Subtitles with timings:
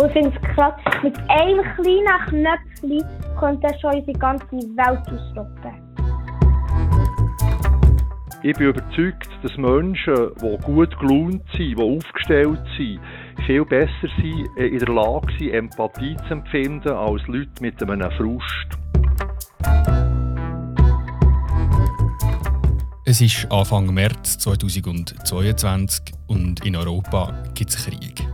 [0.00, 3.04] Und ich finde es krass, mit einem kleinen Knöpfchen
[3.38, 5.90] könnte er schon unsere ganze Welt ausstoppen.
[8.42, 13.00] Ich bin überzeugt, dass Menschen, die gut gelaunt sind, die aufgestellt sind,
[13.44, 18.10] viel besser sind, äh, in der Lage sind, Empathie zu empfinden, als Leute mit einem
[18.12, 18.78] Frust.
[23.04, 28.29] Es ist Anfang März 2022 und in Europa gibt es Krieg.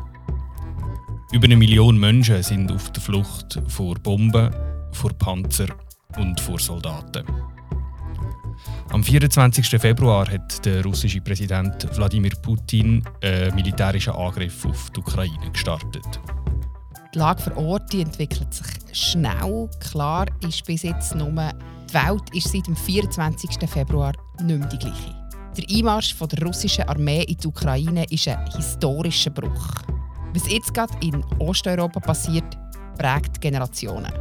[1.33, 4.55] Über eine Million Menschen sind auf der Flucht vor Bomben,
[4.93, 5.67] vor Panzer
[6.17, 7.25] und vor Soldaten.
[8.91, 9.69] Am 24.
[9.81, 16.21] Februar hat der russische Präsident Wladimir Putin einen militärischen Angriff auf die Ukraine gestartet.
[17.13, 19.69] Die Lage vor Ort entwickelt sich schnell.
[19.81, 23.69] Klar ist bis jetzt nur, die Welt ist seit dem 24.
[23.69, 25.15] Februar nicht mehr die gleiche.
[25.57, 29.96] Der Einmarsch der russischen Armee in die Ukraine ist ein historischer Bruch.
[30.37, 32.59] Was jetzt gerade in Osteuropa passiert,
[32.99, 34.13] prägt Generationen.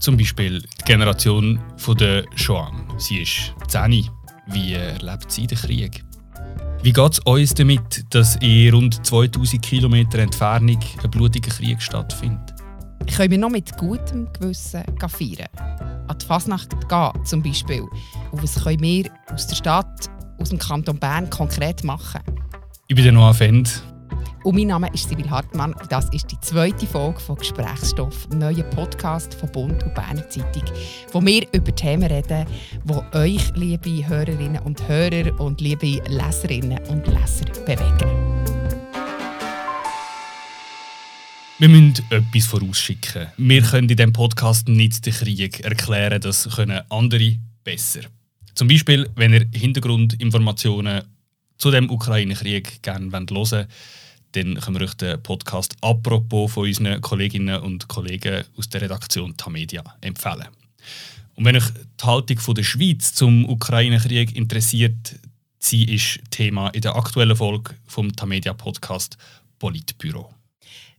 [0.00, 1.60] Zum Beispiel die Generation
[2.00, 2.92] der Joan.
[2.98, 4.08] Sie ist 10.
[4.48, 6.04] Wie erlebt sie den Krieg?
[6.82, 12.52] Wie geht es uns damit, dass in rund 2000 Kilometer Entfernung ein blutiger Krieg stattfindet?
[13.14, 15.46] Können wir noch mit gutem Gewissen feiern?
[16.08, 17.82] An die Fasnacht gehen zum Beispiel.
[18.32, 22.20] Und was können wir aus der Stadt, aus dem Kanton Bern konkret machen?
[22.88, 23.84] Ich bin der Noah Fend.
[24.46, 28.70] Und mein Name ist Sibyl Hartmann das ist die zweite Folge von Gesprächsstoff, einem neuen
[28.70, 30.62] Podcast von Bund und Berner Zeitung,
[31.10, 32.46] wo wir über Themen reden,
[32.84, 38.08] die euch, liebe Hörerinnen und Hörer und liebe Leserinnen und Leser bewegen.
[41.58, 43.26] Wir müssen etwas vorausschicken.
[43.38, 48.02] Wir können in diesem Podcast nicht den Krieg erklären, das können andere besser.
[48.54, 51.02] Zum Beispiel, wenn ihr Hintergrundinformationen
[51.58, 53.68] zu dem Ukraine-Krieg gerne hören wollt,
[54.36, 59.34] dann können wir euch den Podcast apropos von unseren Kolleginnen und Kollegen aus der Redaktion
[59.36, 60.48] Tamedia empfehlen.
[61.34, 65.16] Und wenn euch die Haltung der Schweiz zum Ukraine-Krieg interessiert,
[65.58, 69.16] sie ist Thema in der aktuellen Folge vom Tamedia Podcast
[69.58, 70.30] Politbüro.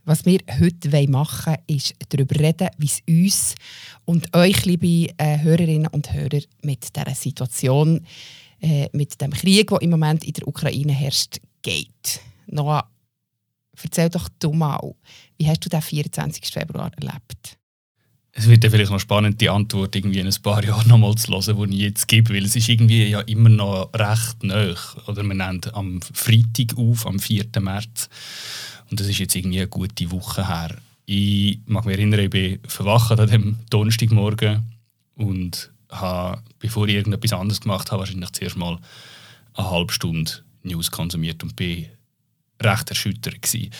[0.06, 3.56] Was wir heute machen wollen, ist darüber reden, wie es uns
[4.06, 8.04] und euch, liebe äh, Hörerinnen und Hörer, mit dieser Situation,
[8.62, 12.22] äh, mit dem Krieg, der im Moment in der Ukraine herrscht, geht.
[12.48, 12.90] Noah,
[13.84, 14.96] Erzähl doch du mal,
[15.38, 16.46] wie hast du den 24.
[16.46, 17.58] Februar erlebt?
[18.40, 21.32] Es wird ja vielleicht noch spannend, die Antwort irgendwie in ein paar Jahren nochmal zu
[21.32, 24.76] hören, die ich jetzt gebe, weil es ist irgendwie ja immer noch recht nah.
[25.08, 27.46] Oder man nennt am Freitag auf, am 4.
[27.60, 28.10] März.
[28.92, 30.76] Und das ist jetzt irgendwie eine gute Woche her.
[31.08, 34.64] Ich mag mich erinnern, ich bin verwacht an dem Donnerstagmorgen
[35.16, 38.78] und habe, bevor ich irgendetwas anderes gemacht habe, wahrscheinlich zuerst mal
[39.54, 40.32] eine halbe Stunde
[40.64, 41.88] News konsumiert und bin
[42.62, 43.42] recht erschüttert.
[43.42, 43.72] Gewesen.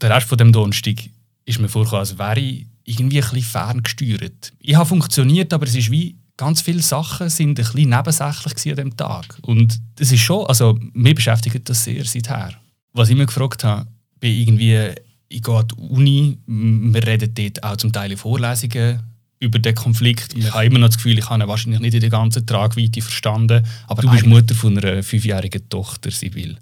[0.00, 0.96] Der Rest von dem Donnerstag
[1.44, 4.52] ist mir vorgekommen, als wäre ich irgendwie ein bisschen ferngesteuert.
[4.58, 8.76] Ich habe funktioniert, aber es ist wie ganz viele Sachen sind ein bisschen nebensächlich an
[8.76, 9.38] diesem Tag.
[9.42, 12.54] Und das ist schon, also mich beschäftigt das sehr seither.
[12.92, 13.86] Was ich mir gefragt habe,
[14.20, 14.94] bin irgendwie,
[15.28, 19.00] ich gehe an die Uni, wir reden dort auch zum Teil in Vorlesungen
[19.40, 20.34] über den Konflikt.
[20.36, 23.02] Ich habe immer noch das Gefühl, ich habe ihn wahrscheinlich nicht in der ganzen Tragweite
[23.02, 23.66] verstanden.
[23.86, 26.56] Aber du bist Mutter von einer fünfjährigen Tochter, Sibyl.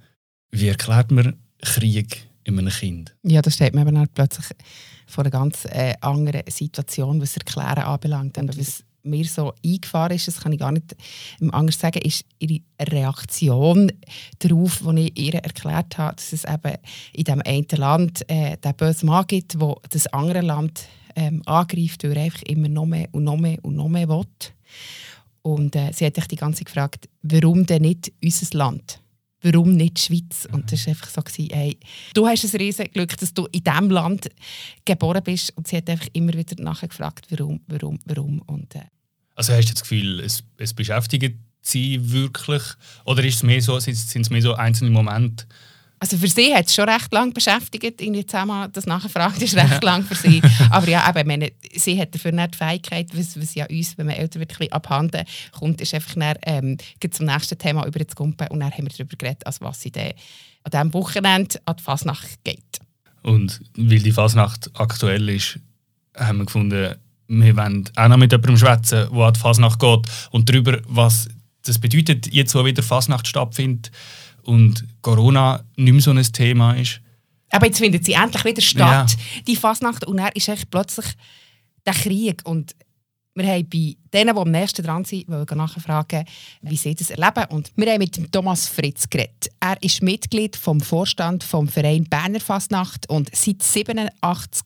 [0.53, 3.15] Wie erklärt man Krieg in einem Kind?
[3.23, 4.47] Ja, da steht man eben plötzlich
[5.07, 8.39] vor einer ganz äh, anderen Situation, was Erklären anbelangt.
[8.39, 10.95] Und was mir so eingefahren ist, das kann ich gar nicht
[11.51, 13.91] anders sagen, ist ihre Reaktion
[14.39, 16.77] darauf, die ich ihr erklärt habe, dass es eben
[17.13, 20.87] in dem einen Land äh, den bösen Mann gibt, der das andere Land
[21.17, 24.27] ähm, angreift, weil er einfach immer noch mehr und noch mehr und noch mehr will.
[25.43, 29.01] Und äh, sie hat sich die ganze Zeit gefragt, warum denn nicht unser Land?
[29.43, 30.49] Warum nicht die Schweiz?
[30.51, 31.79] Und das war einfach so, hey,
[32.15, 34.31] du hast ein riesiges Glück, dass du in diesem Land
[34.85, 35.57] geboren bist.
[35.57, 38.41] Und sie hat einfach immer wieder nachgefragt, warum, warum, warum.
[38.43, 38.83] Und, äh.
[39.35, 42.63] Also hast du das Gefühl, es, es beschäftigt sie wirklich?
[43.05, 45.47] Oder ist es mehr so, sind es mehr so einzelne Momente,
[46.03, 49.85] also für sie hat es schon recht lange beschäftigt, irgendwie zusammen das nachgefragt ist recht
[49.85, 50.43] lang für sie.
[50.69, 54.07] Aber ja, eben, meine, sie hat dafür nicht die Fähigkeit, was, was ja uns, wenn
[54.07, 56.77] man älter wird, ein abhanden kommt, ist einfach dann, ähm,
[57.09, 59.93] zum nächsten Thema über zu kumpen und dann haben wir darüber geredet, also was sie
[59.95, 62.81] an diesem Wochenende an die Fasnacht geht.
[63.23, 65.61] Und weil die Fasnacht aktuell ist,
[66.17, 66.97] haben wir gefunden,
[67.29, 71.29] wir wollen auch noch mit jemandem schwätzen, der an die Fasnacht geht und darüber, was
[71.63, 73.93] das bedeutet, jetzt wo wieder Fasnacht stattfindet
[74.45, 77.01] und Corona nicht mehr so ein Thema ist.
[77.51, 79.43] Aber jetzt findet sie endlich wieder statt, ja.
[79.47, 80.07] die Fasnacht.
[80.07, 81.07] Und dann ist plötzlich
[81.87, 82.41] der Krieg.
[82.45, 82.75] Und
[83.35, 86.25] Wir haben bei denen, die am nächsten dran sind, nachfragen,
[86.61, 87.47] wie sie das erleben.
[87.49, 89.49] Und wir haben mit Thomas Fritz geredet.
[89.59, 94.65] Er ist Mitglied vom Vorstand vom Verein Berner Fasnacht und seit 87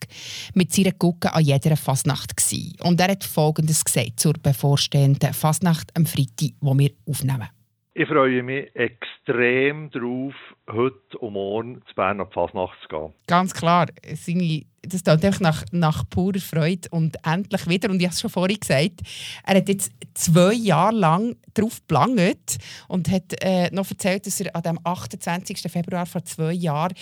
[0.55, 2.75] mit seiner Gucke an jeder Fasnacht gewesen.
[2.81, 7.49] Und er hat Folgendes gesagt zur bevorstehenden Fasnacht am Freitag, die wir aufnehmen.
[7.99, 10.35] Ich freue mich extrem darauf,
[10.71, 13.15] heute und morgen zu Bern auf Fasnacht zu gehen.
[13.27, 13.87] Ganz klar.
[14.03, 17.89] Das tut einfach nach, nach purer Freude und endlich wieder.
[17.89, 19.01] Und ich habe es schon vorhin gesagt,
[19.47, 22.59] er hat jetzt zwei Jahre lang darauf gelangt
[22.89, 25.63] und hat äh, noch erzählt, dass er an dem 28.
[25.73, 26.93] Februar vor zwei Jahren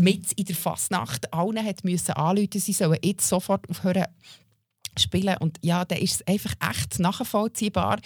[0.00, 4.04] mit in der Fasnacht allen hat müssen anrufen, sie sollen jetzt sofort aufhören
[4.98, 5.36] spielen.
[5.38, 8.00] Und ja, da ist es einfach echt nachvollziehbar,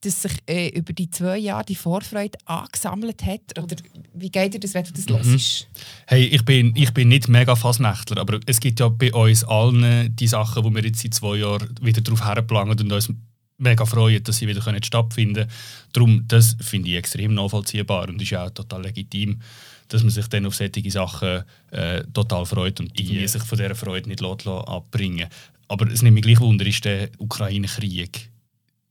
[0.00, 3.58] dass sich äh, über die zwei Jahre die Vorfreude angesammelt hat.
[3.58, 3.76] Oder
[4.14, 5.30] wie geht dir das, wenn du das mhm.
[5.30, 5.68] hörst?
[6.06, 10.14] Hey, ich bin, ich bin nicht mega Fasnächtler, aber es gibt ja bei uns allen
[10.14, 13.12] die Sachen, wo wir jetzt seit zwei Jahren wieder darauf herplanen und uns
[13.60, 15.50] mega freuen, dass sie wieder können stattfinden können.
[15.92, 19.40] Darum, das finde ich extrem nachvollziehbar und ist auch total legitim,
[19.88, 23.26] dass man sich dann auf solche Sachen äh, total freut und yeah.
[23.26, 25.59] sich von dieser Freude nicht abbringen lässt.
[25.70, 28.28] Aber es nimmt mich gleich Wunder, ist der Ukraine-Krieg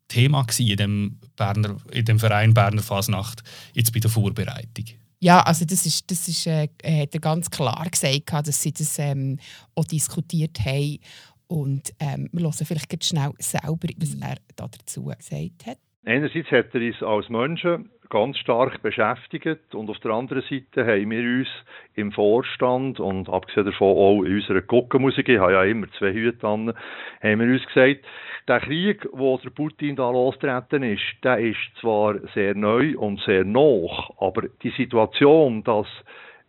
[0.08, 3.44] Thema in dem, Berner, in dem Verein Berner Fasnacht
[3.74, 4.86] jetzt bei der Vorbereitung?
[5.20, 8.98] Ja, also das ist, das ist, äh, hat er ganz klar gesagt, dass sie das
[8.98, 9.40] ähm,
[9.76, 11.00] auch diskutiert haben.
[11.48, 15.78] Und ähm, wir hören vielleicht schnell selber, was er dazu gesagt hat.
[16.06, 19.74] Einerseits hat er uns als Menschen ganz stark beschäftigt.
[19.74, 21.48] Und auf der anderen Seite haben wir uns
[21.96, 26.48] im Vorstand und abgesehen davon auch in unserer Guckenmusik, ich habe ja immer zwei Hüte
[26.48, 26.74] an,
[27.22, 28.06] haben wir uns gesagt,
[28.48, 33.46] der Krieg, wo der Putin da lostreten ist, der ist zwar sehr neu und sehr
[33.46, 35.88] noch, aber die Situation, dass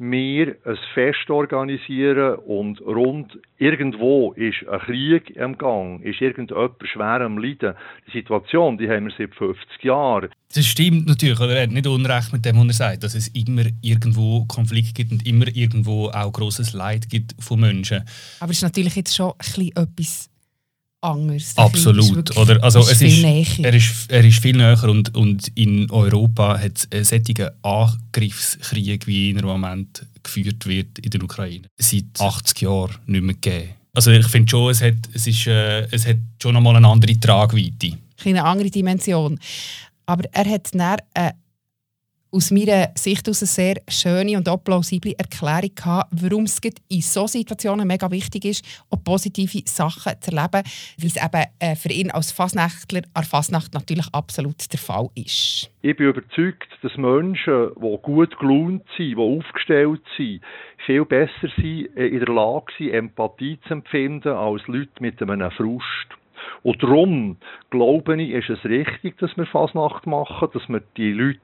[0.00, 7.20] wir ein Fest organisieren und rund irgendwo ist ein Krieg im Gang, ist irgendjemand schwer
[7.20, 7.74] am Leiden.
[8.06, 10.30] Die Situation, die haben wir seit 50 Jahren.
[10.54, 11.54] Das stimmt natürlich, oder?
[11.54, 15.12] Er hat nicht Unrecht mit dem, was er sagt, dass es immer irgendwo Konflikt gibt
[15.12, 18.02] und immer irgendwo auch großes Leid gibt von Menschen.
[18.40, 20.29] Aber es ist natürlich jetzt schon ein bisschen etwas
[21.00, 21.52] anders.
[21.56, 22.36] Absolut.
[22.36, 22.62] Oder?
[22.62, 26.92] Also es ist, er, ist, er ist viel näher und, und in Europa hat es
[26.92, 32.96] einen solchen Angriffskrieg, wie er im Moment geführt wird in der Ukraine, seit 80 Jahren
[33.06, 33.70] nicht mehr gegeben.
[33.94, 37.18] Also ich finde schon, es hat, es, ist, äh, es hat schon einmal eine andere
[37.18, 37.98] Tragweite.
[38.24, 39.38] Eine andere Dimension.
[40.06, 41.32] Aber er hat dann eine
[42.32, 47.00] aus meiner Sicht aus eine sehr schöne und auch plausible Erklärung gehabt, warum es in
[47.00, 50.62] solchen Situationen mega wichtig ist, auch positive Sachen zu erleben,
[50.98, 55.70] weil es eben äh, für ihn als Fasnächtler an Fasnacht natürlich absolut der Fall ist.
[55.82, 60.40] Ich bin überzeugt, dass Menschen, die gut gelaunt sind, die aufgestellt sind,
[60.86, 65.50] viel besser sind, äh, in der Lage sind, Empathie zu empfinden als Leute mit einem
[65.50, 66.19] Frust.
[66.62, 67.36] Und darum,
[67.70, 71.38] glaube ich, ist es richtig, dass wir Fasnacht machen, dass wir die Leute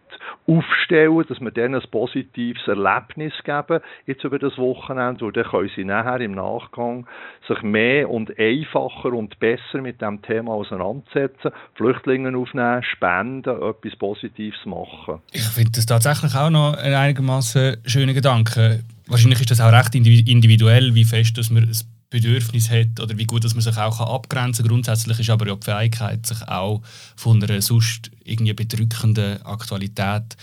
[0.47, 5.71] aufstellen, dass wir denen ein positives Erlebnis geben, jetzt über das Wochenende, und dann können
[5.75, 7.07] sie nachher im Nachgang
[7.49, 14.65] sich mehr und einfacher und besser mit dem Thema auseinandersetzen, Flüchtlinge aufnehmen, spenden, etwas Positives
[14.65, 15.21] machen.
[15.33, 18.81] Ich finde das tatsächlich auch noch ein einigermaßen schöner Gedanke.
[19.07, 21.69] Wahrscheinlich ist das auch recht individuell, wie fest dass man
[22.11, 24.73] Bedürfnis hat oder wie gut dass man sich auch abgrenzen kann.
[24.73, 26.83] Grundsätzlich ist aber ja die Fähigkeit, sich auch
[27.17, 30.37] von einer sonst irgendwie bedrückenden Aktualität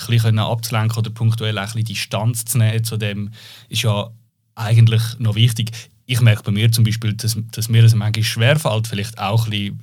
[0.00, 3.30] ein bisschen abzulenken oder punktuell ein bisschen Distanz zu nehmen zu dem,
[3.68, 4.10] ist ja
[4.54, 5.72] eigentlich noch wichtig.
[6.06, 9.50] Ich merke bei mir zum Beispiel, dass, dass mir das manchmal schwerfällt, vielleicht auch ein
[9.50, 9.80] bisschen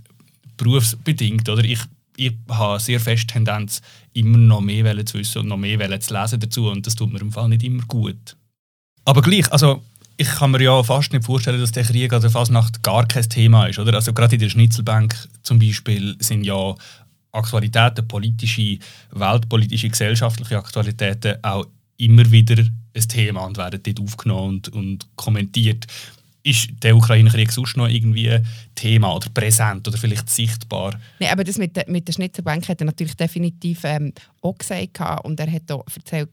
[0.58, 1.48] berufsbedingt.
[1.50, 1.64] Oder?
[1.64, 1.80] Ich,
[2.18, 3.82] ich habe sehr fest Tendenz,
[4.14, 7.20] immer noch mehr zu wissen und noch mehr zu lesen dazu und das tut mir
[7.20, 8.38] im Fall nicht immer gut.
[9.04, 9.84] Aber gleich, also
[10.18, 13.28] ich kann mir ja fast nicht vorstellen, dass der Krieg an der Fasnacht gar kein
[13.28, 13.80] Thema ist.
[13.80, 13.94] Oder?
[13.96, 16.76] Also gerade in der Schnitzelbank zum Beispiel sind ja
[17.32, 18.80] Aktualitäten, politische,
[19.12, 21.66] weltpolitische, gesellschaftliche Aktualitäten auch
[21.98, 22.64] immer wieder
[22.96, 25.86] ein Thema und werden dort aufgenommen und, und kommentiert
[26.46, 28.40] ist der Ukraine-Krieg sonst noch irgendwie
[28.76, 30.94] Thema oder präsent oder vielleicht sichtbar?
[31.20, 35.00] Nein, aber das mit, der, mit der Schnitzelbank hat er natürlich definitiv ähm, auch gesagt.
[35.24, 36.30] Und er hat auch erzählt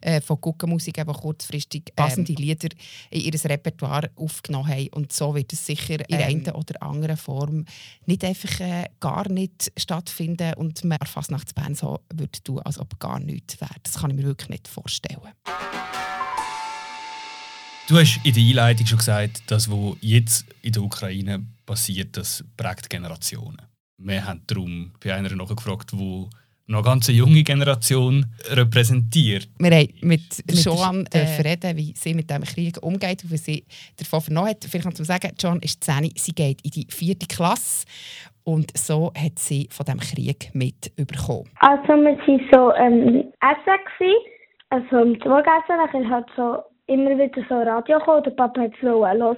[0.00, 2.70] äh, von Guckenmusik, die kurzfristig ähm, passende Lieder
[3.10, 4.88] in ihr Repertoire aufgenommen haben.
[4.92, 7.66] Und so wird es sicher in ähm, einer oder anderen Form
[8.06, 12.78] nicht einfach äh, gar nicht stattfinden und man fast nachts Bern so würde tun, als
[12.78, 13.74] ob gar nichts wäre.
[13.82, 15.20] Das kann ich mir wirklich nicht vorstellen.
[17.88, 22.44] Du hast in der Einleitung schon gesagt, dass was jetzt in der Ukraine passiert, das
[22.56, 23.60] prägt Generationen.
[23.98, 26.30] Wir haben darum bei einer nachgefragt, wo
[26.68, 29.48] noch eine ganz junge Generation repräsentiert.
[29.58, 33.36] Wir haben mit, mit Joan äh, reden, wie sie mit diesem Krieg umgeht und wie
[33.36, 34.64] sie davon vernommen hat.
[34.64, 37.84] Vielleicht noch zu sagen, Joan ist 10, sie geht in die vierte Klasse
[38.44, 41.50] und so hat sie von diesem Krieg mitbekommen.
[41.56, 44.14] Also wir waren so ähm, essen,
[44.70, 48.82] also im Mittagessen, dann hat so immer wieder so Radio gekommen, der Papa hat es
[48.82, 49.36] hören.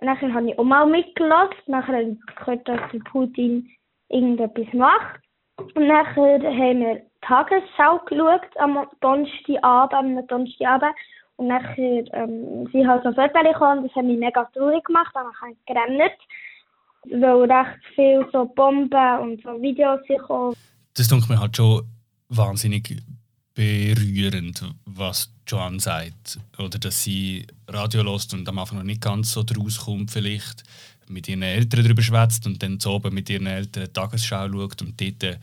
[0.00, 3.68] Dann habe ich auch mal mitgelassen, nachher habe ich gehört, dass der Putin
[4.08, 5.20] irgendetwas macht.
[5.56, 10.94] Und nachher haben wir die Tagesschau geschaut am Donnerstagabend, am Donnerstagabend.
[11.36, 15.26] Und nachher ähm, sie halt so Fotos gekommen, das hat mich mega traurig gemacht, dann
[15.40, 16.12] habe ich gerannt,
[17.10, 20.54] weil recht viel so Bomben und so Videos gekommen.
[20.96, 21.82] Das denke mir halt schon
[22.28, 22.96] wahnsinnig
[23.58, 26.38] berührend, was Joan sagt.
[26.58, 30.62] Oder dass sie Radio lost und am Anfang noch nicht ganz so draus kommt, vielleicht
[31.08, 35.00] mit ihren Eltern darüber schwätzt und dann zu oben mit ihren Eltern Tagesschau schaut und
[35.00, 35.38] dort äh,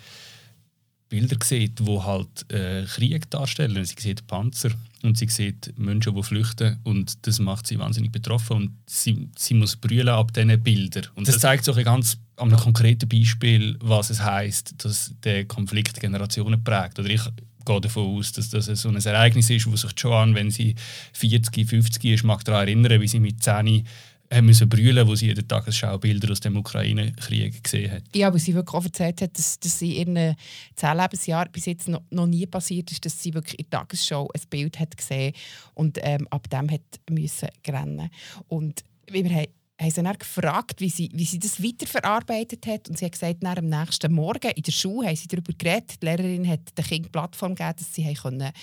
[1.09, 3.83] Bilder sieht, die halt äh, Krieg darstellen.
[3.83, 4.71] Sie sieht Panzer
[5.03, 9.55] und sie sieht Menschen, die flüchten und das macht sie wahnsinnig betroffen und sie, sie
[9.55, 11.07] muss brüllen ab diesen Bildern.
[11.15, 15.43] Und das zeigt so ein ganz an einem konkreten Beispiel, was es heißt, dass der
[15.45, 16.97] Konflikt Generationen prägt.
[16.97, 17.21] Oder ich
[17.65, 20.75] gehe davon aus, dass das so ein Ereignis ist, wo sich Joan, wenn sie
[21.13, 23.85] 40, 50 ist, mag daran erinnern, wie sie mit 10
[24.31, 28.03] haben müssen brüllen, wo sie in der Tagesschau Bilder aus dem Ukraine-Krieg gesehen hat.
[28.15, 30.35] Ja, aber sie wirklich auch erzählt hat, dass, dass sie in ihren
[30.75, 34.29] zehn Lebensjahren bis jetzt noch, noch nie passiert ist, dass sie wirklich in der Tagesschau
[34.33, 35.33] ein Bild hat gesehen
[35.73, 38.09] und ähm, ab dem hat müssen rennen.
[38.47, 39.47] Und wir haben
[39.79, 42.89] haben sie dann gefragt, wie sie, wie sie das weiterverarbeitet hat.
[42.89, 46.01] Und sie hat gesagt, nach am nächsten Morgen in der Schule haben sie darüber geredet.
[46.01, 48.53] Die Lehrerin hat den Kindern Plattform gegeben, dass sie erzählen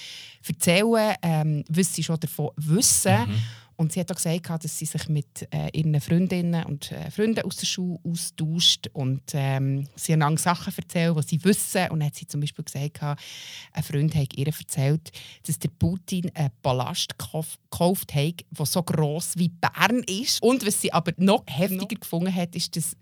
[0.90, 3.28] konnten, ähm, was sie schon davon wissen.
[3.28, 3.42] Mhm.
[3.76, 7.44] Und sie hat auch gesagt, dass sie sich mit äh, ihren Freundinnen und äh, Freunden
[7.44, 11.88] aus der Schule austauscht und ähm, sie einander Sachen erzählt, die sie wissen.
[11.90, 15.10] Und dann hat sie zum Beispiel gesagt, ein Freund hat ihr erzählt,
[15.46, 20.42] dass der Putin einen Ballast gekauft hat, der so gross wie Bern ist.
[20.42, 22.96] Und was sie aber noch heftiger gefunden hat, ist, dass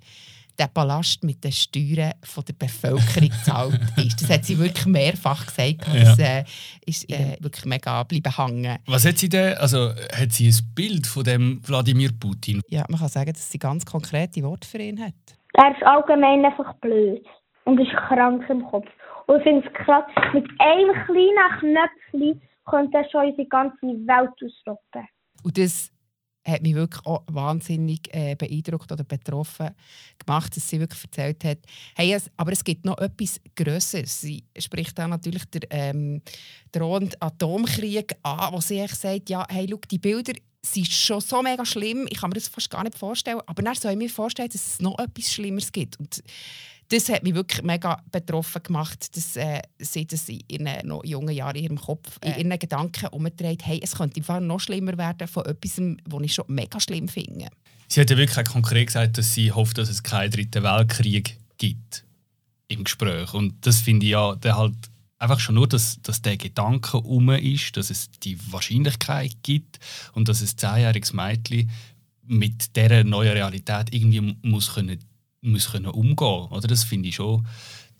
[0.58, 4.22] der Ballast mit den Steuern von der Bevölkerung zahlt ist.
[4.22, 5.86] Das hat sie wirklich mehrfach gesagt.
[5.86, 6.44] Das äh,
[6.86, 8.78] ist äh, wirklich mega bleiben hängen.
[8.86, 12.60] Was hat sie denn, also hat sie ein Bild von dem Wladimir Putin?
[12.68, 15.14] Ja, man kann sagen, dass sie ganz konkrete Worte für ihn hat.
[15.54, 17.24] Er ist allgemein einfach blöd
[17.64, 18.86] und ist krank im Kopf.
[19.26, 24.30] Und ich finde es krass, mit einem kleinen Knöpfchen könnte er schon unsere ganze Welt
[24.42, 25.08] ausrotten.
[25.42, 25.90] Und das
[26.46, 29.70] hat mich wirklich auch wahnsinnig äh, beeindruckt oder betroffen
[30.18, 31.58] gemacht, dass sie wirklich erzählt hat,
[31.94, 34.20] hey, es, aber es gibt noch etwas Größeres.
[34.20, 36.22] Sie spricht da natürlich der ähm,
[36.72, 40.32] drohende Atomkrieg an, wo sie sagt, ja, hey, schau, die Bilder
[40.64, 43.74] sind schon so mega schlimm, ich kann mir das fast gar nicht vorstellen, aber dann
[43.74, 45.98] soll ich mir vorstellen, dass es noch etwas Schlimmeres gibt.
[45.98, 46.22] Und
[46.90, 51.34] das hat mich wirklich mega betroffen gemacht, dass äh, sie das in ihren noch jungen
[51.34, 55.28] Jahren in ihrem Kopf, in ihren Gedanken umgedreht hey, es könnte im noch schlimmer werden
[55.28, 57.46] von etwas, was ich schon mega schlimm finde.
[57.86, 62.04] Sie hat ja wirklich konkret gesagt, dass sie hofft, dass es keinen dritten Weltkrieg gibt
[62.68, 63.34] im Gespräch.
[63.34, 64.74] Und das finde ich ja der halt
[65.18, 69.78] einfach schon nur, dass, dass der Gedanke um ist, dass es die Wahrscheinlichkeit gibt
[70.12, 71.70] und dass ein zehnjähriges Mädchen
[72.26, 74.98] mit dieser neuen Realität irgendwie muss können
[75.42, 77.46] muss können umgehen oder Das finde ich, schon,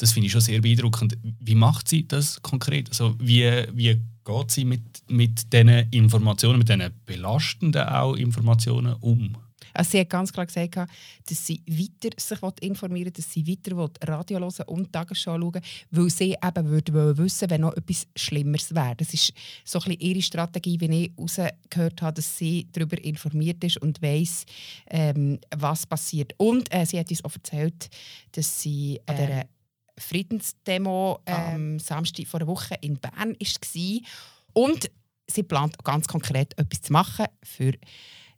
[0.05, 1.17] find ich schon sehr beeindruckend.
[1.41, 2.89] Wie macht sie das konkret?
[2.91, 9.37] Also wie, wie geht sie mit, mit diesen Informationen, mit diesen belastenden auch Informationen um?
[9.75, 13.91] Also sie hat ganz klar gesagt, dass sie weiter sich informieren will, dass sie weiter
[14.07, 15.61] Radio hören und Tagesschau schauen
[15.91, 18.97] weil sie eben würde wissen wenn noch etwas Schlimmeres wäre.
[18.97, 19.33] Das ist
[19.65, 24.01] so ein bisschen ihre Strategie, wie ich herausgehört habe, dass sie darüber informiert ist und
[24.03, 24.45] weiss,
[24.89, 26.35] ähm, was passiert.
[26.37, 27.89] Und äh, sie hat uns auch erzählt,
[28.33, 29.45] dass sie äh, an dieser
[29.99, 34.01] Friedensdemo ähm, Samstag vor einer Woche in Bern war.
[34.53, 34.91] Und
[35.27, 37.73] sie plant ganz konkret etwas zu machen, für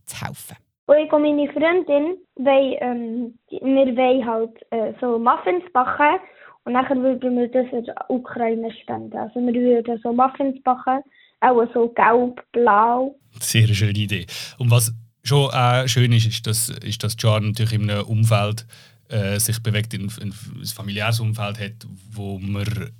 [0.06, 0.56] zu helfen.
[0.86, 6.20] Und ich und meine Freundin, wollen, ähm, wir wollen halt äh, so Muffins backen
[6.64, 9.16] und dann würden wir das in der Ukraine spenden.
[9.16, 11.02] Also wir würden so Muffins backen,
[11.40, 13.16] auch so gelb, blau.
[13.40, 14.26] Sehr schöne Idee.
[14.58, 18.66] Und was schon äh, schön ist, ist, dass, ist, dass Jan natürlich in einem Umfeld
[19.08, 22.92] äh, sich bewegt, in, in ein familiäres Umfeld hat, wo man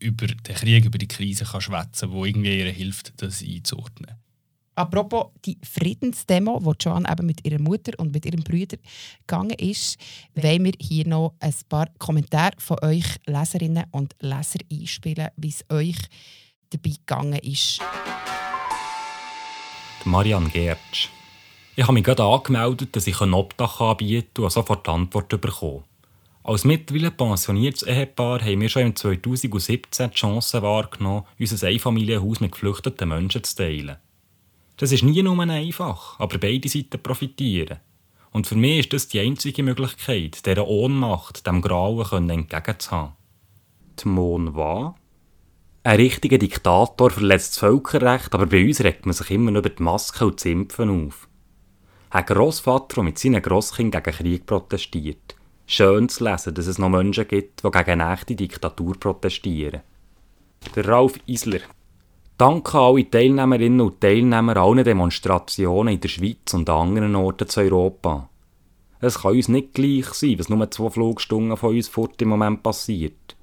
[0.00, 4.12] über den Krieg, über die Krise kann schwätzen kann, wo irgendwie ihr hilft, das einzuordnen.
[4.78, 8.76] Apropos die Friedensdemo, wo Joan eben mit ihrer Mutter und mit ihrem Bruder
[9.26, 9.98] gegangen ist,
[10.36, 15.64] wollen wir hier noch ein paar Kommentare von euch Leserinnen und Leser einspielen, wie es
[15.68, 15.96] euch
[16.70, 17.80] dabei gegangen ist.
[20.04, 21.08] Marianne Gertsch.
[21.74, 25.82] Ich habe mich gerade angemeldet, dass ich ein Obdach anbieten und sofort die Antwort bekommen.
[26.44, 32.52] Als mittlerweile pensioniertes Ehepaar haben wir schon im 2017 die Chance wahrgenommen, unser Einfamilienhaus mit
[32.52, 33.96] geflüchteten Menschen zu teilen.
[34.78, 37.78] Das ist nie nur einfach, aber beide Seiten profitieren.
[38.30, 43.14] Und für mich ist das die einzige Möglichkeit, dieser Ohnmacht, dem Grauen entgegenzuhaben.
[43.98, 44.94] Die Monwa?
[45.82, 49.82] Ein richtiger Diktator verletzt das Völkerrecht, aber bei uns regt man sich immer über die
[49.82, 51.28] Maske und das Impfen auf.
[52.10, 55.34] Ein Grossvater, der mit seinen Grosskindern gegen Krieg protestiert.
[55.66, 59.80] Schön zu lesen, dass es noch Menschen gibt, die gegen eine echte Diktatur protestieren.
[60.76, 61.60] Der Ralf Isler.
[62.38, 67.48] Danke an alle Teilnehmerinnen und Teilnehmer allen Demonstrationen in der Schweiz und an anderen Orten
[67.48, 68.30] zu Europa.
[69.00, 72.62] Es kann uns nicht gleich sein, was nur zwei Flugstunden von uns fort im Moment
[72.62, 73.34] passiert.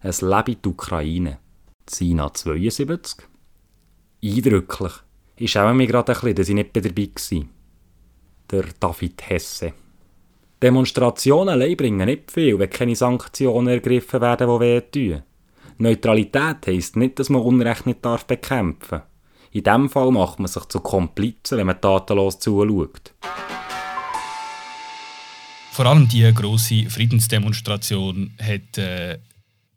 [0.00, 1.38] Es lebe die Ukraine.
[1.90, 3.26] Sina 72.
[4.22, 4.92] Eindrücklich.
[5.34, 7.44] Ich schaue mich gerade ein bisschen, dass ich nicht dabei war.
[8.52, 9.72] Der David Hesse.
[10.62, 15.22] Demonstrationen allein bringen nicht viel, wenn keine Sanktionen ergriffen werden, die wehtun.
[15.78, 19.02] Neutralität heisst nicht, dass man Unrecht nicht darf bekämpfen
[19.52, 23.14] In diesem Fall macht man sich zu Komplizen, wenn man tatenlos zuschaut.
[25.72, 29.18] Vor allem die große Friedensdemonstration hat äh,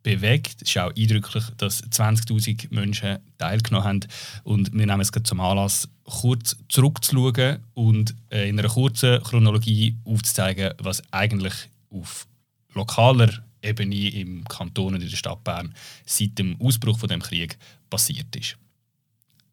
[0.01, 0.55] bewegt.
[0.61, 3.99] Es ist auch eindrücklich, dass 20.000 Menschen teilgenommen haben.
[4.43, 10.73] Und wir nehmen es zum Anlass, kurz zurückzuschauen und äh, in einer kurzen Chronologie aufzuzeigen,
[10.79, 11.53] was eigentlich
[11.91, 12.25] auf
[12.73, 13.29] lokaler
[13.61, 15.73] Ebene im Kanton und in der Stadt Bern
[16.05, 17.57] seit dem Ausbruch von dem Krieg
[17.89, 18.57] passiert ist.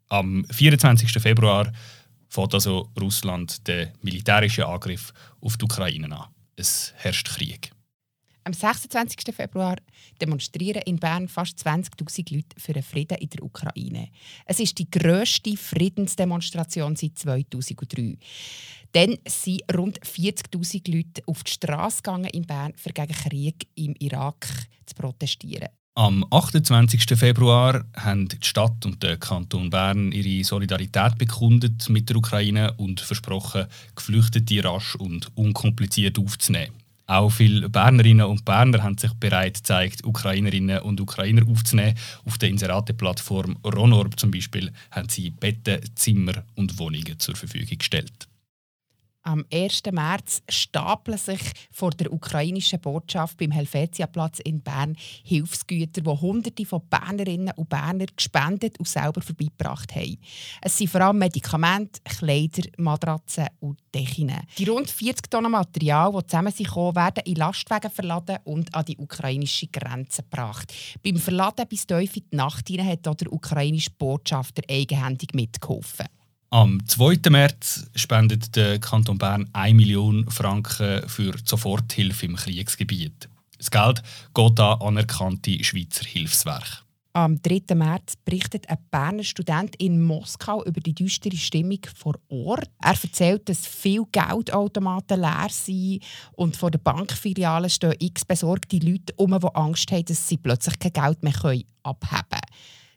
[0.09, 1.11] Am 24.
[1.21, 1.73] Februar
[2.29, 6.29] fängt also Russland den militärischen Angriff auf die Ukraine an.
[6.57, 7.71] Es herrscht Krieg.
[8.49, 9.35] Am 26.
[9.37, 9.77] Februar
[10.23, 14.09] demonstrieren in Bern fast 20.000 Leute für den Frieden in der Ukraine.
[14.47, 18.17] Es ist die grösste Friedensdemonstration seit 2003.
[18.93, 23.95] Dann sind rund 40.000 Leute auf die Straße gegangen in Bern, um gegen Krieg im
[23.99, 24.49] Irak
[24.87, 25.69] zu protestieren.
[25.95, 27.19] Am 28.
[27.19, 33.01] Februar haben die Stadt und der Kanton Bern ihre Solidarität bekundet mit der Ukraine und
[33.01, 36.88] versprochen, Geflüchtete rasch und unkompliziert aufzunehmen.
[37.09, 41.95] Auch viele Bernerinnen und Berner haben sich bereit gezeigt, Ukrainerinnen und Ukrainer aufzunehmen.
[42.27, 48.29] Auf der Inserate-Plattform Ronorb zum Beispiel haben sie Betten, Zimmer und Wohnungen zur Verfügung gestellt.
[49.29, 49.83] Am 1.
[49.93, 56.81] März stapeln sich vor der ukrainischen Botschaft beim Helvetiaplatz in Bern Hilfsgüter, die Hunderte von
[56.89, 60.17] Bernerinnen und Bernern gespendet und selber vorbeigebracht haben.
[60.63, 64.33] Es sind vor allem Medikamente, Kleider, Matratzen und Decken.
[64.57, 68.97] Die rund 40 Tonnen Material, die zusammen sind, werden in Lastwagen verladen und an die
[68.97, 70.73] ukrainische Grenze gebracht.
[71.05, 76.07] Beim Verladen bis tief in die Nacht hinein hat auch der ukrainische Botschafter eigenhändig mitgeholfen.
[76.51, 77.29] Am 2.
[77.29, 83.29] März spendet der Kanton Bern 1 Million Franken für Soforthilfe im Kriegsgebiet.
[83.59, 86.85] Das Geld geht an anerkannte Schweizer Hilfswerke.
[87.13, 87.75] Am 3.
[87.75, 92.71] März berichtet ein Berner Student in Moskau über die düstere Stimmung vor Ort.
[92.81, 99.13] Er erzählt, dass viele Geldautomaten leer sind und vor den Bankfilialen stehen x besorgte Leute
[99.17, 101.35] um, die Angst haben, dass sie plötzlich kein Geld mehr
[101.83, 102.41] abheben können.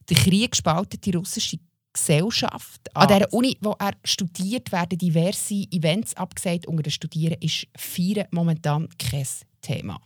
[0.09, 1.57] Der Krieg spaltet die russische
[1.93, 2.81] Gesellschaft.
[2.93, 3.01] Ah.
[3.01, 6.67] An der Uni, wo er studiert, werden diverse Events abgesagt.
[6.67, 9.27] Unter den Studierenden ist Feiern momentan kein
[9.61, 9.99] Thema.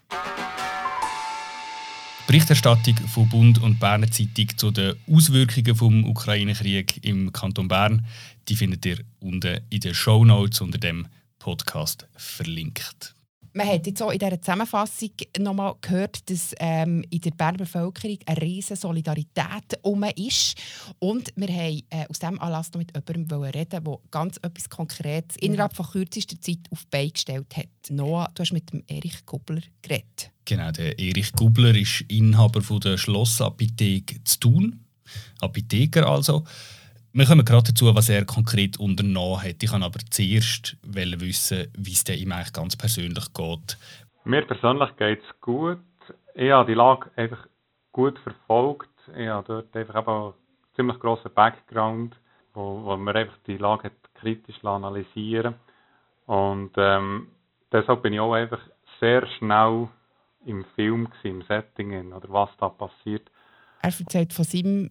[2.27, 8.05] Berichterstattung von Bund und Berner Zeitung zu den Auswirkungen des Ukraine-Kriegs im Kanton Bern,
[8.47, 13.14] die findet ihr unten in den Show Notes unter dem Podcast verlinkt.
[13.57, 18.17] Man hat jetzt auch in dieser Zusammenfassung nochmal gehört, dass ähm, in der Berner Bevölkerung
[18.25, 20.55] eine riesige Solidarität um ist.
[20.99, 25.37] Und wir haben äh, aus diesem Anlass noch mit jemandem reden, der ganz etwas Konkretes
[25.37, 27.69] innerhalb von kürzester Zeit auf die Beine gestellt hat.
[27.89, 30.31] Noah, du hast mit dem Erich Gubler geredet.
[30.43, 34.85] Genau, der Erich Gubler ist Inhaber von der Schlossapotheke zu Thun.
[35.39, 36.43] Apotheker also.
[37.17, 39.63] Wir kommen gerade dazu, was er konkret unternommen hat.
[39.63, 43.77] Ich kann aber zuerst wissen, wie es ihm eigentlich ganz persönlich geht.
[44.25, 45.79] Mir persönlich geht es gut.
[46.33, 47.47] Ich habe die Lage einfach
[47.93, 48.89] gut verfolgt.
[49.17, 50.33] Ich habe dort einfach einen
[50.75, 52.17] ziemlich grossen Background,
[52.53, 55.55] wo, wo man einfach die Lage kritisch analysieren
[56.25, 57.29] Und ähm,
[57.71, 58.59] deshalb bin ich auch einfach
[58.99, 59.87] sehr schnell
[60.45, 63.31] im Film, im Setting, oder was da passiert.
[63.81, 64.89] Er erzählt von seinem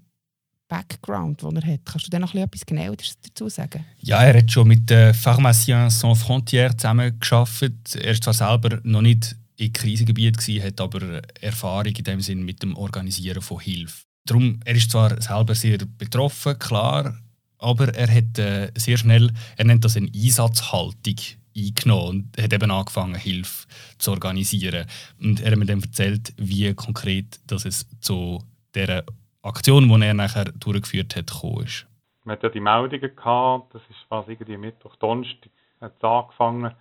[0.75, 1.81] Background, den er hat.
[1.85, 3.85] Kannst du da noch etwas Genaueres dazu sagen?
[4.01, 7.95] Ja, er hat schon mit den Pharmaciens Sans Frontières zusammengearbeitet.
[7.95, 12.63] Er war zwar selber noch nicht im Krisengebiet, hat aber Erfahrung in dem Sinn mit
[12.63, 14.03] dem Organisieren von Hilfe.
[14.27, 17.17] Darum, er ist zwar selber sehr betroffen, klar,
[17.59, 21.17] aber er hat äh, sehr schnell, er nennt das eine Einsatzhaltung
[21.57, 23.67] eingenommen und hat eben angefangen, Hilfe
[23.99, 24.87] zu organisieren.
[25.21, 28.43] Und er hat mir dann erzählt, wie konkret dass es zu
[28.75, 29.05] dieser
[29.45, 31.87] Aktion, die er nachher durchgeführt hat, gekommen ist.
[32.25, 36.75] Wir hatten ja die Meldungen gehabt, das ist fast irgendwie Mittwoch, Donnerstag hat es angefangen.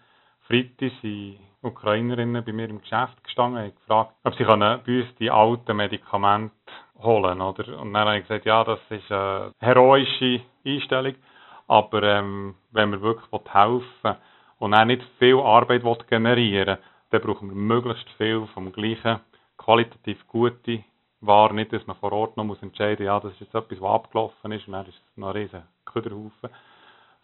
[0.47, 5.15] Freitag sind Ukrainerinnen bei mir im Geschäft gestanden und gefragt, ob sie können bei uns
[5.19, 6.55] die alten Medikamente
[6.97, 7.79] holen oder?
[7.79, 11.15] Und dann habe ich gesagt, ja, das ist eine heroische Einstellung,
[11.67, 14.15] aber ähm, wenn wir wirklich helfen
[14.59, 16.77] und auch nicht viel Arbeit generieren
[17.09, 19.19] dann brauchen wir möglichst viel vom gleichen
[19.57, 20.83] qualitativ gute
[21.25, 23.81] Ware, nicht, dass man vor Ort noch muss entscheiden muss, ja, das ist jetzt etwas,
[23.81, 26.49] was abgelaufen ist und dann ist es noch ein riesen Köderhaufen,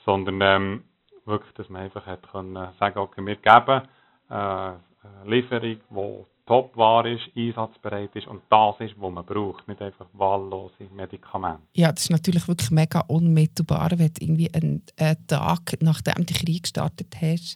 [0.06, 0.84] sondern ähm,
[1.26, 3.82] wirklich, dass man einfach hat können sagen, okay, wir geben
[4.30, 4.80] äh, eine
[5.26, 10.90] Lieferung, die Topware ist, einsatzbereit ist und das ist, was man braucht, nicht einfach wahllose
[10.96, 11.62] Medikamente.
[11.74, 16.34] Ja, das ist natürlich wirklich mega unmittelbar, wenn du irgendwie einen, einen Tag, nachdem du
[16.34, 17.56] Krieg gestartet hast,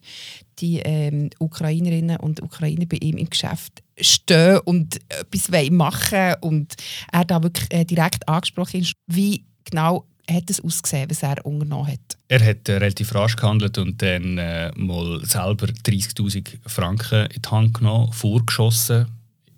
[0.60, 6.76] die ähm, Ukrainerinnen und Ukrainer bei ihm im Geschäft stehen und etwas machen und
[7.12, 11.92] er da wirklich äh, direkt angesprochen ist, wie genau hat es ausgesehen, was er unternommen
[11.92, 12.18] hat?
[12.28, 17.50] Er hat äh, relativ rasch gehandelt und dann äh, mal selber 30'000 Franken in die
[17.50, 19.08] Hand genommen, vorgeschossen,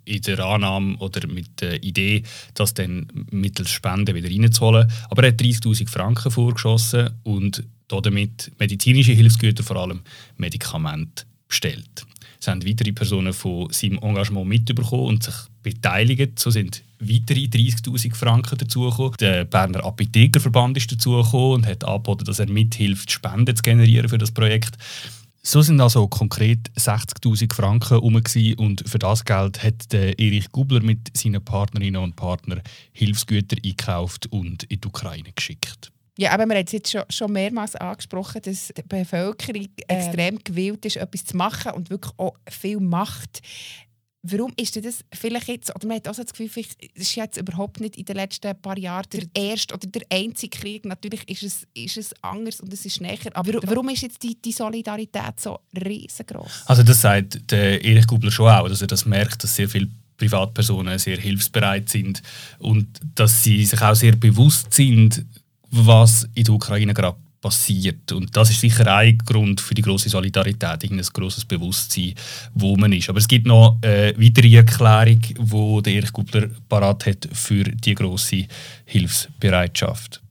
[0.06, 2.24] in der Annahme oder mit der Idee,
[2.54, 4.92] das dann mittels Spenden wieder reinzuholen.
[5.10, 10.02] Aber er hat 30'000 Franken vorgeschossen und damit medizinische Hilfsgüter, vor allem
[10.38, 12.06] Medikamente, bestellt.
[12.40, 16.40] Es haben weitere Personen von seinem Engagement mitbekommen und sich beteiligt.
[16.40, 19.16] So sind weitere 30'000 Franken dazugekommen.
[19.20, 24.18] Der Berner Apothekerverband ist dazugekommen und hat angeboten, dass er mithilft, Spenden zu generieren für
[24.18, 24.78] das Projekt.
[25.42, 28.22] So sind also konkret 60.000 Franken herum
[28.58, 32.62] und für das Geld hat der Erich Gubler mit seinen Partnerinnen und Partnern
[32.94, 35.92] Hilfsgüter eingekauft und in die Ukraine geschickt.
[36.18, 40.40] Ja, aber wir haben es jetzt schon, schon mehrmals angesprochen, dass die Bevölkerung äh, extrem
[40.44, 43.42] gewillt ist, etwas zu machen und wirklich auch viel macht.
[44.28, 47.80] Warum ist das vielleicht jetzt, oder man hat auch das Gefühl, es ist jetzt überhaupt
[47.80, 50.86] nicht in den letzten paar Jahren der erste oder der einzige Krieg.
[50.86, 53.18] Natürlich ist es, ist es anders und es ist näher.
[53.34, 56.64] Aber warum ist jetzt die, die Solidarität so riesengroß?
[56.66, 59.90] Also das sagt der Erich Gubler schon auch, dass er das merkt, dass sehr viele
[60.18, 62.22] Privatpersonen sehr hilfsbereit sind
[62.60, 65.26] und dass sie sich auch sehr bewusst sind,
[65.70, 68.12] was in der Ukraine gerade passiert.
[68.12, 72.16] Und das ist sicher ein Grund für die große Solidarität, ein grosses Bewusstsein,
[72.56, 73.08] wo man ist.
[73.08, 77.94] Aber es gibt noch eine weitere Erklärung, die der Erich Gubler parat hat für die
[77.94, 78.48] große
[78.86, 80.24] Hilfsbereitschaft.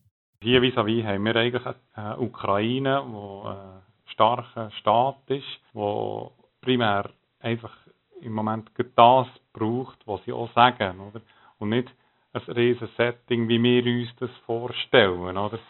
[0.42, 1.62] Hier vis-à-vis -vis haben wir eigentlich
[1.94, 7.74] eine Ukraine, die ein starker Staat ist, wo primär einfach
[8.22, 11.20] im Moment das braucht, was sie auch sagen, oder?
[11.59, 11.88] Und nicht
[12.33, 15.61] ein riesiges Setting, wie wir uns das vorstellen, oder?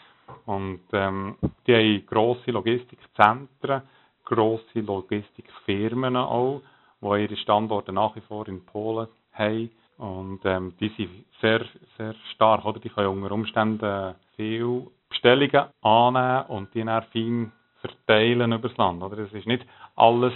[0.47, 3.83] Und ähm, die haben grosse Logistikzentren,
[4.25, 6.63] grosse Logistikfirmen auch,
[7.01, 9.71] die ihre Standorte nach wie vor in Polen haben.
[9.99, 11.65] Und ähm, die sind sehr,
[11.97, 12.81] sehr stark, oder?
[12.81, 19.03] Die können unter Umständen viele Bestellungen annehmen und die dann fein verteilen über das Land,
[19.03, 19.19] oder?
[19.19, 20.33] Es ist nicht alles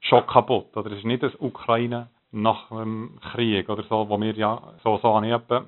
[0.00, 0.92] schon kaputt, oder?
[0.92, 5.14] Es ist nicht das Ukraine nach dem Krieg oder so, wo wir ja, so, so
[5.14, 5.66] habe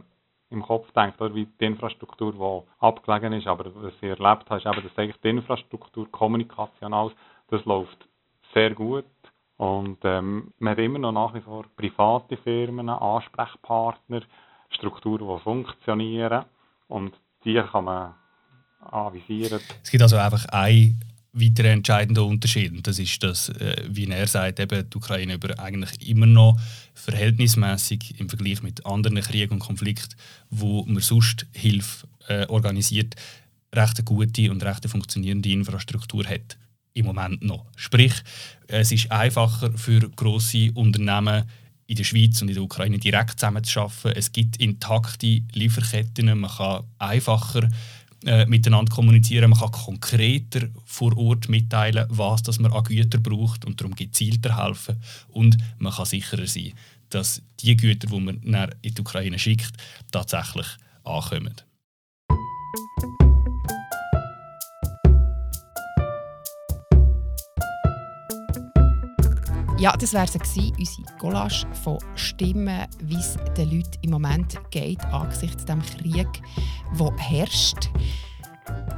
[0.51, 3.47] im Kopf denkt, oder wie die Infrastruktur, die abgelegen ist.
[3.47, 7.13] Aber was ich erlebt habe, ist eben, dass eigentlich die Infrastruktur, Kommunikation,
[7.49, 8.09] das läuft
[8.53, 9.05] sehr gut.
[9.57, 14.23] Und ähm, man hat immer noch nach wie vor private Firmen, Ansprechpartner,
[14.71, 16.45] Strukturen, die funktionieren.
[16.89, 18.15] Und die kann man
[18.81, 19.61] anvisieren.
[19.83, 21.01] Es gibt also einfach ein
[21.35, 22.73] weiterer entscheidender Unterschied.
[22.73, 26.59] Und das ist, dass, äh, wie er sagt, eben die Ukraine über eigentlich immer noch
[26.95, 30.15] verhältnismäßig im Vergleich mit anderen Kriegen und Konflikten,
[30.51, 33.17] wo man sonst Hilfe äh, organisiert,
[33.75, 36.57] recht eine gute und recht funktionierende Infrastruktur hat.
[36.97, 37.67] Im Moment noch.
[37.75, 38.15] Sprich,
[38.69, 41.43] es ist einfacher für grosse Unternehmen
[41.87, 44.13] in der Schweiz und in der Ukraine direkt zusammenzuarbeiten.
[44.15, 46.39] Es gibt intakte Lieferketten.
[46.39, 47.69] Man kann einfacher
[48.25, 49.51] äh, miteinander kommunizieren.
[49.51, 54.63] Man kann konkreter vor Ort mitteilen, was das man an Gütern braucht und darum gezielter
[54.63, 55.01] helfen.
[55.29, 56.73] Und man kann sicherer sein,
[57.11, 58.41] dass die Güter, die man
[58.83, 59.73] in die Ukraine schickt,
[60.11, 60.67] tatsächlich
[61.05, 61.55] ankommen.
[69.85, 75.05] Ja, das wäre sie unsere Collage von Stimmen, wie es den Leuten im Moment geht
[75.13, 76.27] angesichts dem Krieg,
[76.99, 77.91] der herrscht.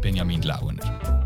[0.01, 1.20] Benjamin Lauener.